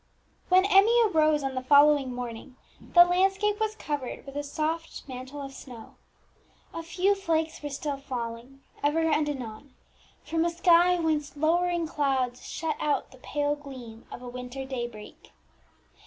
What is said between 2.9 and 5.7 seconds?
landscape was covered with a soft mantle of